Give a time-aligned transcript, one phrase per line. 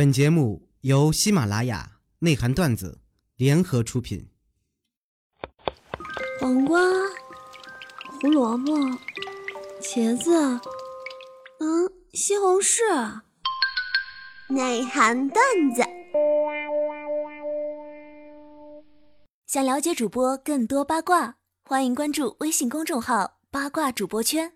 [0.00, 3.02] 本节目由喜马拉雅内涵段子
[3.36, 4.30] 联合出品。
[6.40, 6.80] 黄瓜、
[8.06, 8.72] 胡萝卜、
[9.82, 10.32] 茄子，
[11.58, 13.20] 嗯，西红柿。
[14.48, 15.44] 内涵段
[15.74, 15.82] 子。
[19.46, 24.54] 想了解主播更多八卦，欢迎关注微信公众号“八卦主播圈”。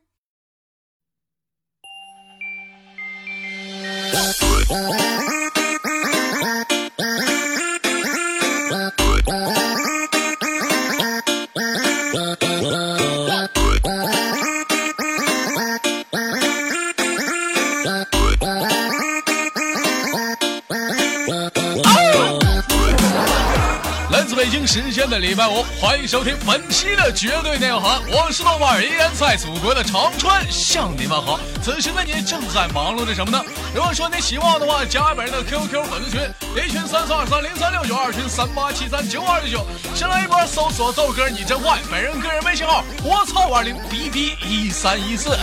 [24.74, 31.38] 时间的礼拜五，欢迎收听本期的绝对内涵，我是豆瓣，依然在祖国的长春向你们好。
[31.62, 33.41] 此时的你正在忙碌着什么呢？
[33.73, 36.20] 如果说你喜欢我的话，加本人的 QQ 粉丝群，
[36.56, 39.64] 一群三四二三零三六九，二群三八七三九二六九。
[39.95, 45.39] 先来一波搜索豆哥你真坏，本人个人微信号我操五二零 B B 一三一四。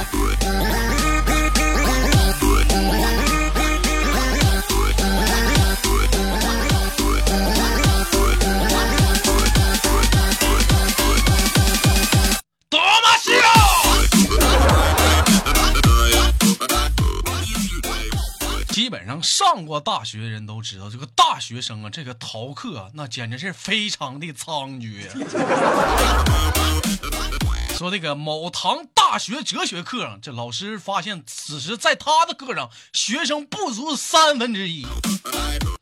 [19.22, 25.10] 上过大学的人都知道，这个大学生啊，这个逃课啊，那简直是非常的猖獗。
[27.78, 34.86] 说这个某堂大学哲学课上，这老师发现此时在他的课上学生不足三分之一，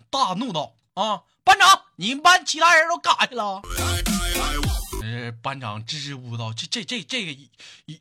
[0.10, 3.62] 大怒道：“啊，班长，你们班其他人都干啥去了？”
[5.31, 7.31] 班长支支吾吾道：“这这这这个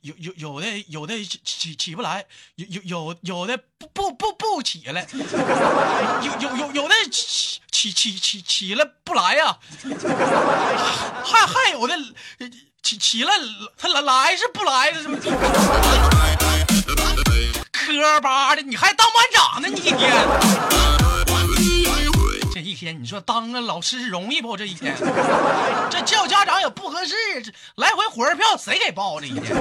[0.02, 2.24] 有有有的有的起起起不来，
[2.56, 5.06] 有有有有的不不不不起来，
[6.22, 9.58] 有有有有的起起起起起来不来呀、
[11.24, 11.94] 还还有的
[12.82, 13.32] 起起来
[13.76, 15.02] 他来来是不来的，
[17.72, 19.68] 磕巴的，你还当班长呢？
[19.68, 20.12] 你一天。”
[22.68, 24.56] 一天，你说当个老师容易不？
[24.56, 24.94] 这一天，
[25.88, 29.18] 这叫家长也不合适，这来回火车票谁给报？
[29.18, 29.56] 这一天。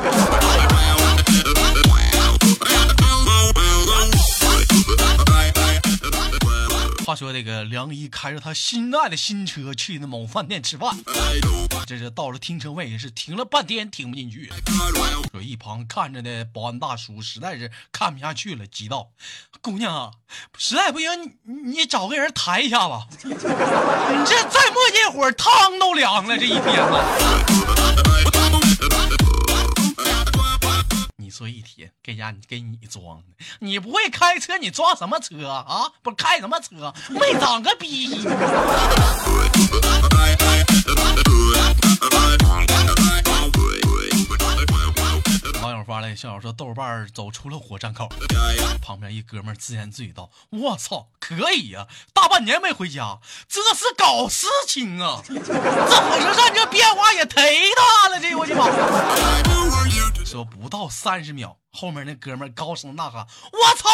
[7.17, 10.95] 说，这个梁姨开着他心爱的新车去那某饭店吃饭，
[11.87, 14.53] 这是到了停车位，是停了半天停不进去。
[15.31, 19.09] 说一旁看着的保安大叔实在是看不下去了，急道
[19.61, 20.11] ：“姑娘啊，
[20.59, 21.09] 实在不行，
[21.41, 23.07] 你你找个人抬一下吧。
[23.23, 26.37] 你这再磨叽一会儿，汤都凉了。
[26.37, 27.03] 这一天呐。”
[31.37, 33.25] 说一天给家你给你装的，
[33.59, 35.91] 你不会开车，你装什么车啊？
[36.01, 36.91] 不开什么车？
[37.09, 38.07] 没长个逼。
[46.07, 48.07] 来笑话说：“豆瓣儿走出了火山口，
[48.81, 53.19] 旁边一哥们儿自言自语道：‘我操，可以呀、大半年没回家，
[53.49, 55.21] 这是搞事情啊！
[55.27, 57.35] 这火车站这变化也忒
[57.75, 58.63] 大了，这我的妈！’
[60.25, 63.89] 说不到三十秒，后面那哥们儿高声呐喊：‘我操，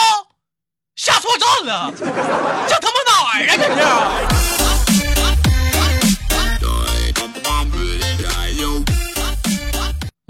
[0.96, 3.58] 下错站了，这他妈哪儿啊？
[3.58, 4.63] 这是！’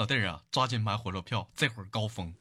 [0.04, 2.34] 老弟儿啊，抓紧买火车票，这会儿高峰。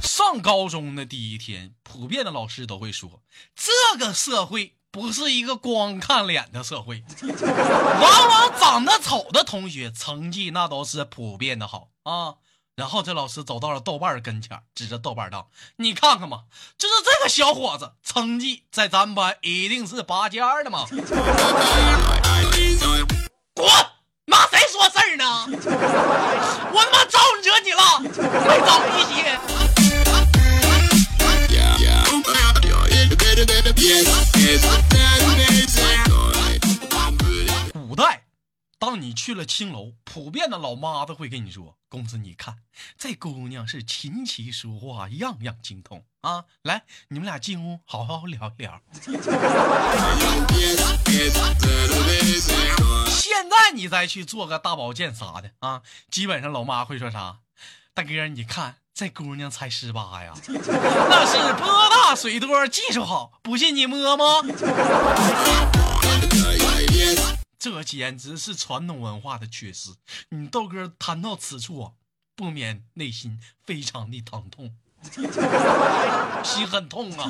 [0.00, 3.20] 上高中的第一天，普遍的老师都会说，
[3.56, 12.36] 这个社会不是一个光看脸的社会，往往长得丑的同学成绩那都是普遍的好啊。
[12.80, 16.44] 然后这老师走到了豆瓣儿跟前，指着豆瓣道：“你看看嘛，
[16.78, 20.86] 就是这个小伙子，成绩在咱们班一定是拔尖的嘛。”
[23.52, 23.68] 滚！
[24.24, 25.46] 妈，谁说事儿呢？
[26.72, 27.82] 我他妈招惹你了？
[39.20, 42.60] 去了青楼，普遍的老妈子会跟你说：“公子，你看
[42.96, 46.46] 这姑娘是琴棋书画样样精通啊！
[46.62, 48.80] 来，你们俩进屋好好聊一聊。
[53.10, 57.40] ”现在你再去做个大保健啥的啊，基本上老妈会说啥？
[57.92, 64.42] 大哥，你看这姑娘才十八呀，那是波大水多，技术好，不信你摸摸。
[67.60, 69.90] 这简直是传统文化的缺失。
[70.30, 71.92] 你豆哥谈到此处，
[72.34, 74.74] 不免内心非常的疼痛，
[76.42, 77.28] 心很痛啊。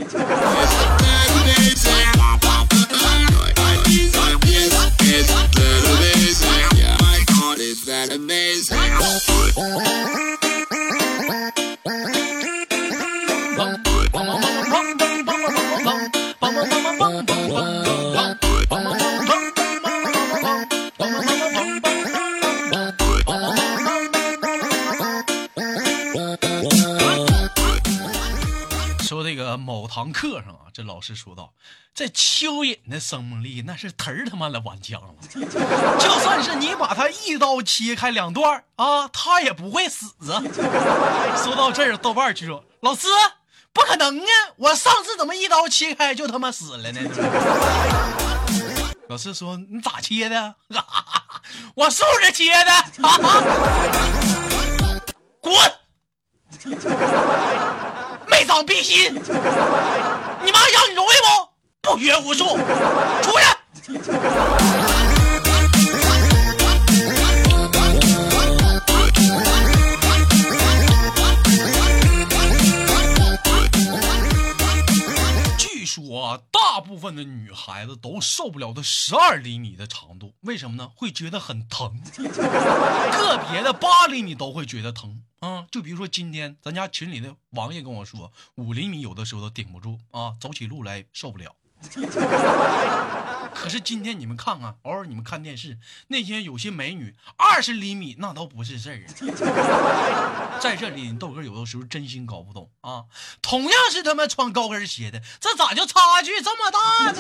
[29.56, 31.52] 某堂课上啊，这老师说道，
[31.94, 35.14] 这蚯蚓的生命力那是忒他妈的顽强了，
[35.99, 40.06] 就算是你把它一刀切开两段啊，它也不会死。
[40.20, 43.08] 说到这儿，豆瓣就说：“老师，
[43.73, 44.26] 不可能啊！
[44.56, 47.00] 我上次怎么一刀切开就他妈死了呢？”
[49.08, 50.55] 老师说：“你咋切的？
[51.75, 52.70] 我竖着切的。
[55.41, 55.52] 滚！
[58.40, 59.14] 没长逼心！
[59.14, 61.10] 你妈养你容易
[61.82, 61.92] 不？
[61.92, 62.56] 不学无术，
[77.50, 80.88] 女孩子都受不了的十二厘米的长度，为什么呢？
[80.94, 85.67] 会觉得很疼， 个别的八厘米都会觉得疼啊。
[85.69, 91.56] 就比如说今天咱家群里的王爷跟我说，五厘米有的时候都顶不住啊，走起路来受不了。
[93.55, 99.05] 可是今天你们看看，偶尔你们看电视，那些有些美女二十厘米那都不是事儿。
[100.61, 103.05] 在这里，豆哥有的时候真心搞不懂啊，
[103.43, 106.79] 同样是他妈穿高跟鞋的，这咋就差距这么大
[107.12, 107.19] 呢？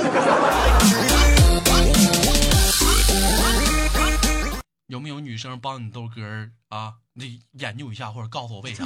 [4.86, 6.94] 有没有女生帮你豆哥啊？
[7.12, 8.84] 你研究一下，或者告诉我为啥？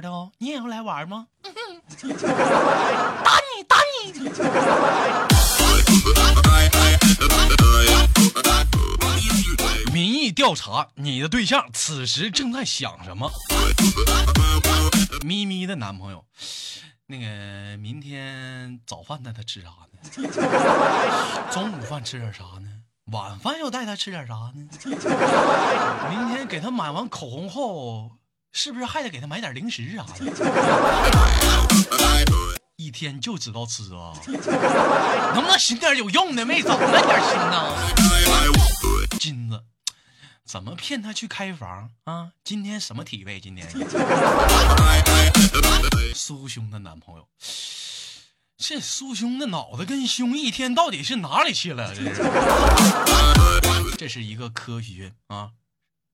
[0.00, 1.26] 的哦，你也要来玩吗？
[1.42, 4.12] 打你，打你！
[9.92, 13.30] 民意调查，你的对象此时正在想什么？
[15.24, 16.24] 咪咪的男朋友，
[17.06, 19.98] 那个明天早饭带他吃啥呢？
[21.50, 22.68] 中午饭吃点啥呢？
[23.10, 24.68] 晚饭要带他吃点啥呢？
[26.10, 28.12] 明天给他买完口红后，
[28.52, 30.12] 是不是还得给他买点零食啥的？
[32.76, 34.14] 一天就知道吃啊，
[35.34, 36.46] 能不能寻点有用的？
[36.46, 37.74] 没长那点心呢？
[39.18, 39.64] 金子，
[40.44, 42.30] 怎么骗他去开房啊？
[42.44, 43.40] 今天什么体位？
[43.40, 43.68] 今天
[46.14, 47.28] 苏兄的男朋友，
[48.56, 51.92] 这苏兄的脑子跟胸一天到底是哪里去了？
[51.94, 52.22] 这是，
[53.98, 55.50] 这是一个科学啊，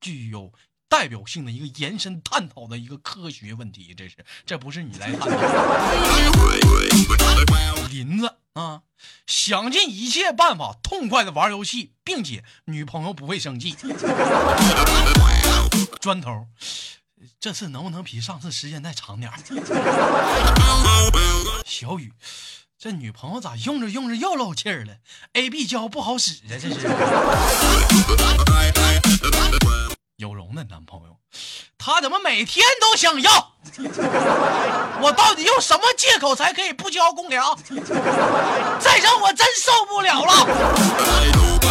[0.01, 0.51] 具有
[0.94, 3.93] 代表性的一个延伸探讨的一个科学问题。
[3.96, 4.14] 这是，
[4.46, 5.43] 这不是你来探讨的。
[7.88, 8.82] 林子啊，
[9.26, 13.75] 想尽一切办法痛快的玩游戏，并且女朋友不会生气。
[16.00, 16.46] 砖头，
[17.41, 19.32] 这次能不能比上次时间再长点？
[21.67, 22.13] 小雨，
[22.79, 24.98] 这女朋友咋用着用着又漏气儿了
[25.32, 26.86] ？A B 胶不好使啊，这是。
[30.17, 31.17] 有容的男朋友，
[31.77, 33.53] 他怎么每天都想要？
[35.03, 37.56] 我到底用什么借口才可以不交公粮？
[38.79, 41.65] 再整我真受不了了！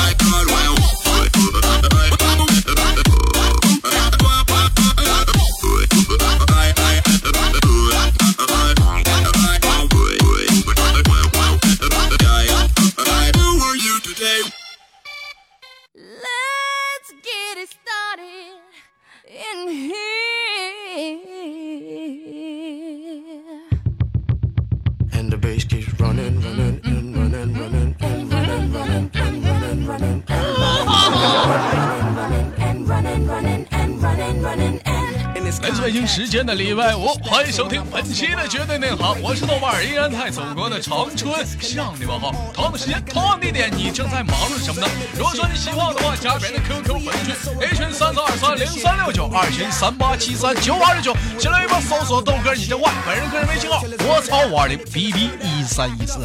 [35.84, 42.32] 北京时间的礼拜五，欢迎收听本期的绝对内行，我是豆瓣，依然在祖国的长春向你们好。
[42.54, 44.88] 同样的时间，同样地点，你正在忙碌什么呢？
[45.18, 56.20] 如果说你喜欢我的话，加本人的 QQ 粉丝群，A 群三三二三零三六九，二群三八七三九二九，进来一波搜索豆哥你真坏，本人个人微信号我操五二零 B B 一三一四。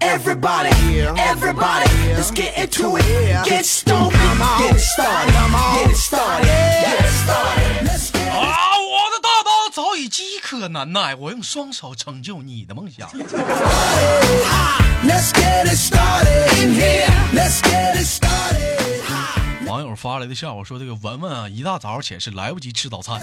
[0.00, 0.72] Everybody,
[1.14, 3.04] everybody, let's get into it.
[3.44, 4.10] Get stupid,
[4.58, 5.32] get it started,
[5.76, 7.29] get it started, get it started.
[7.30, 8.78] 啊！
[8.78, 13.08] 我的大刀早已饥渴难耐，我用双手成就你的梦想。
[19.66, 23.22] 网友发来的笑话说：“这个文文啊，一大早起来是来不及吃早餐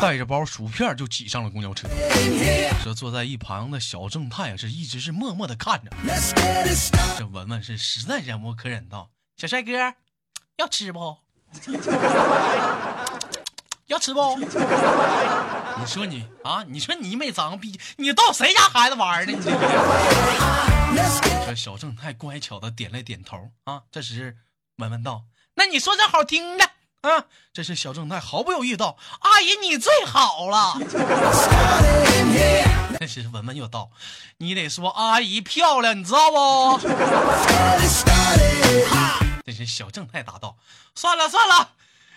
[0.00, 1.86] 带着包薯片就挤上了公交车。
[2.82, 5.92] 说坐在一旁的小正太啊，是一直是默默的看着。
[7.16, 9.72] 这文文是实在忍无可忍道：“小帅哥，
[10.56, 11.16] 要吃不？
[13.86, 14.38] 要吃不？
[15.76, 19.32] 你说你啊，你说你没长逼，你逗谁家孩子玩呢？
[19.36, 19.50] 你这。”
[21.56, 23.82] 小正太乖巧的点了点头啊。
[23.92, 24.36] 这时
[24.76, 25.24] 文文道
[25.54, 26.64] ：“那你说点好听的
[27.02, 30.76] 啊。”这时小正太毫不犹豫道：“阿姨，你最好了。
[32.98, 33.90] 这时文文又道
[34.38, 36.78] ：“你得说阿姨漂亮，你知道不
[39.46, 40.56] 这时小正太答道
[40.96, 41.70] ：“算了算了，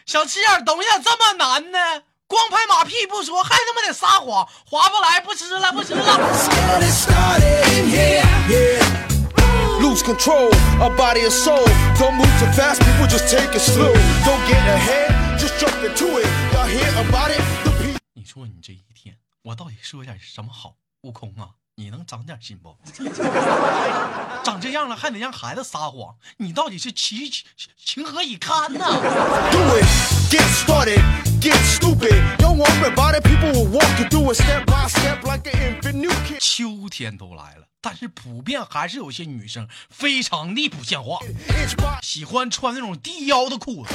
[0.08, 1.78] 想吃点东西这么难呢？
[2.28, 6.02] 光拍马屁不说，还他妈得撒谎，划不来，不吃了，不吃了。
[6.02, 8.24] Get it started in here.
[8.48, 9.82] Yeah.
[9.82, 10.48] Lose control
[10.82, 11.68] of body and soul.
[12.00, 13.92] Don't move too fast, people just take it slow.
[14.24, 16.28] Don't get ahead, just jump into it.
[16.54, 17.42] Y'all hear about it?
[17.66, 18.00] The people.
[18.16, 20.76] ”你说你这一天，我到底说点什么好？
[21.02, 22.76] 悟空啊，你能长点心不？
[24.44, 27.20] 长这样了还得让孩子撒谎，你到底是情
[27.78, 28.84] 情何以堪呐
[29.52, 29.60] ？Do
[36.58, 41.20] 秋天都来了，但是普遍还是有些女生非常的不像话，
[42.02, 43.94] 喜欢穿那种低腰的裤子。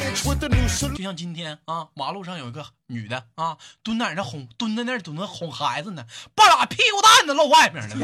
[0.94, 7.96] 就像今天啊，马路上有一个女的啊，蹲在那哄，蹲在那儿蹲着哄孩子呢，半拉屁股蛋子露外面了，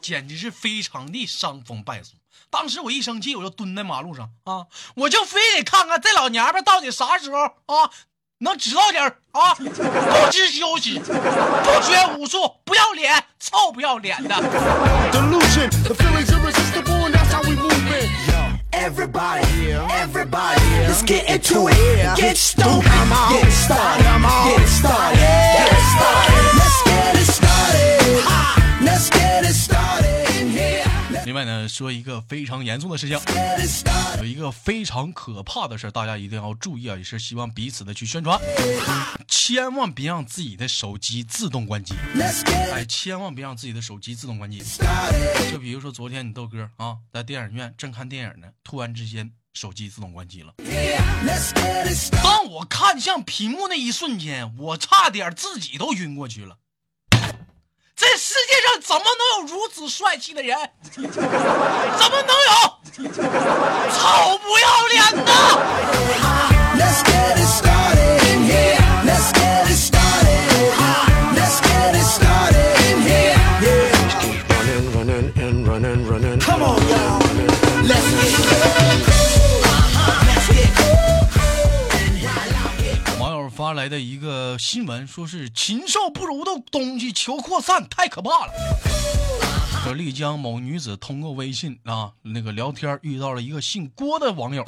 [0.00, 2.14] 简直是非常的伤风败俗。
[2.50, 7.90] 当时我一生气，我就蹲在马路上啊，我就非得看看这老娘们到底啥时候啊
[8.40, 9.16] 能知道点儿？
[9.32, 14.34] 啊，不知休息，不学武术，不要脸，臭不要脸的。
[31.38, 33.16] 外呢，说一个非常严肃的事情，
[34.18, 36.96] 有一个非常可怕的事，大家一定要注意啊！
[36.96, 38.36] 也是希望彼此的去宣传，
[39.28, 41.94] 千万别让自己的手机自动关机，
[42.72, 44.60] 哎，千万别让自己的手机自动关机。
[45.52, 50.54] 就比如说昨天你豆哥啊，在电影院正看电影呢，突然之间手机自动关机了。
[52.20, 56.56] 当我看向屏幕那一瞬间，我差点自己都晕过去了。
[57.98, 60.56] 这世界上怎么能有如此帅气的人？
[60.94, 61.10] 怎么
[62.22, 63.10] 能有？
[63.90, 65.32] 臭不要脸的。
[66.78, 68.77] let's get it started in here。
[83.68, 88.52] 发来的一个新闻，说是禽兽不如的东西求扩散，太可怕了。
[89.84, 94.64] 说丽江某女子通过微信啊那个聊天遇到了一个姓郭的网友，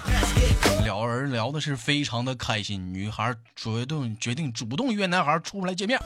[0.85, 5.99] 两人聊的是非常的开心，女孩决定决定主动约男孩出来见面。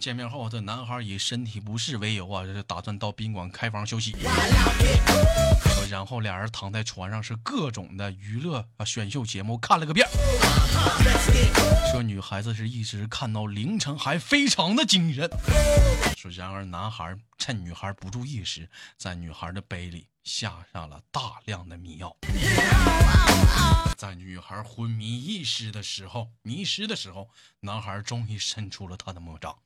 [0.00, 4.16] 见面后，这男孩以身体不适为由啊，就打算到宾馆开房休息。
[5.90, 10.06] 然后俩人躺在床上，是各种的娱乐啊选秀节目看了个遍。
[11.92, 15.28] 说女孩子是一直看到凌晨，还非常的精神。
[16.16, 22.16] 说然而男孩趁女孩不注意时，在女孩的杯里下上了大量的迷药。
[23.96, 27.28] 在女孩昏迷意识的时候，迷失的时候，
[27.60, 29.56] 男孩终于伸出了他的魔掌。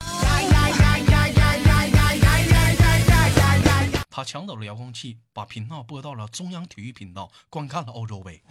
[4.19, 8.43] 他抢走了遥控器，把频道播到了中央体育频道，观看了欧洲杯。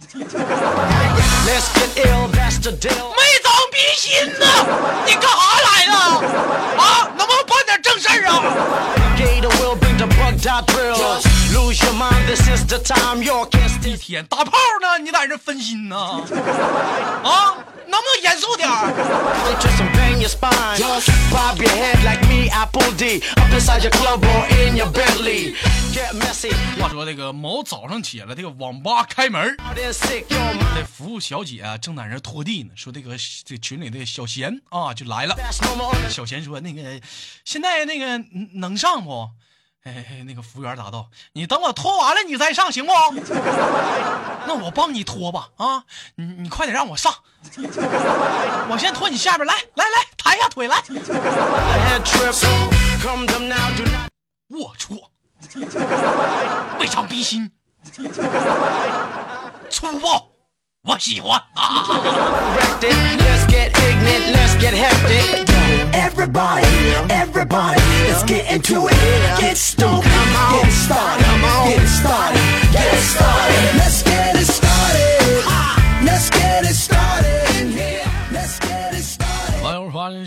[2.94, 4.46] 没长鼻心呢？
[5.04, 5.92] 你干啥来的？
[6.82, 8.40] 啊，能不能办点正事儿啊？
[13.90, 15.96] 一天打炮呢，你在这分心呢？
[15.98, 17.54] 啊，
[17.86, 18.88] 能不能严肃点儿？
[22.48, 23.22] Apple D，
[26.80, 35.36] 话说这个某早上起来这个网吧开门，那服务小姐正在那拖地呢，说这个这群里的小贤啊就来了，
[36.08, 37.00] 小贤说那个
[37.44, 38.18] 现在那个
[38.54, 39.28] 能上不？
[39.84, 42.92] 哎，那个服务员答道：“你等我拖完了你再上行不？
[44.46, 45.84] 那我帮你拖吧啊！
[46.16, 47.14] 你你快点让我上，
[48.68, 50.76] 我先拖你下边来来来，抬一下腿来。
[50.82, 52.34] head trip.
[53.00, 54.10] Come them now, do not
[54.50, 55.08] 龌龊，
[56.78, 57.50] 非常逼心，
[59.70, 60.28] 粗暴，
[60.82, 61.86] 我喜欢啊！
[65.98, 66.28] Wreck it.
[66.28, 67.68] Let's get ignorant, get hectic.
[67.68, 69.40] Everybody, everybody, let's get into it.
[69.40, 71.26] Get stoked, get started,
[71.64, 72.40] get started,
[72.72, 73.76] get started.
[73.78, 74.67] Let's get it started.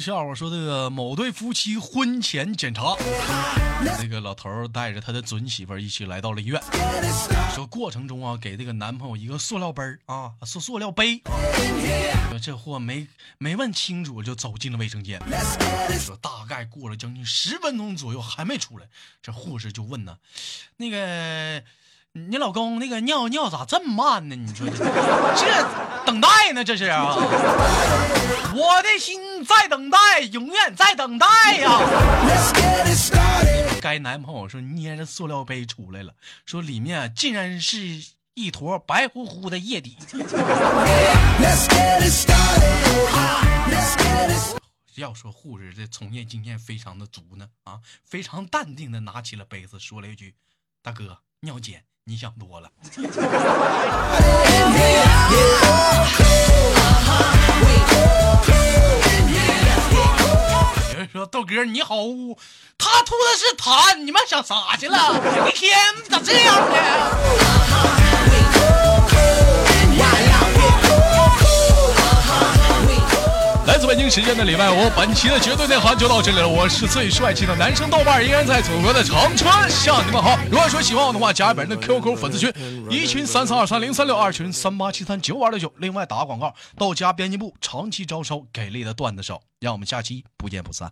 [0.01, 2.95] 笑话说，这个某对夫妻婚前检查，
[3.99, 6.59] 那个老头带着他的准媳妇一起来到了医院，
[7.53, 11.21] 说过程中啊，给这个男朋友一个塑料杯啊，塑塑料杯，
[12.41, 15.21] 这货没没问清楚就走进了卫生间，
[15.99, 18.87] 说大概过了将近十分钟左右还没出来，
[19.21, 20.17] 这护士就问呢，
[20.77, 21.63] 那个。
[22.13, 24.35] 你老公那个尿尿咋这么慢呢？
[24.35, 24.75] 你说这
[25.39, 26.61] 这等待呢？
[26.61, 27.15] 这是啊！
[28.53, 31.25] 我的心在等待，永远在等待
[31.59, 31.79] 呀.
[33.81, 36.13] 该男朋友说捏着塑料杯出来了，
[36.45, 37.77] 说里面竟然是
[38.33, 39.97] 一坨白乎乎的液体。
[44.95, 50.35] 要说护士这从业经验非常的足呢，啊，非常淡定的拿起了杯子，说了一句
[50.83, 52.69] ：“大哥，尿检你想多了。”
[60.91, 62.37] 有人说豆哥你好污，
[62.77, 65.47] 他吐的是痰，你们想啥去了？
[65.47, 65.73] 一天
[66.09, 66.75] 咋这样呢？
[73.71, 76.45] 来自北京时间的礼拜五，本期的绝对内涵就到这里了。
[76.45, 80.37] 我是最帅气的男生豆瓣，依然在祖国的长春向你们好。
[80.51, 82.51] 如果说喜欢我的话，加本人的 QQ 粉丝群，
[82.91, 85.73] 一群三三二三零三六，二群三八七三九二六九。
[85.77, 90.91] 另外打个广告，豆家编辑部长期招收给力的段子手，让我们下期不见不散。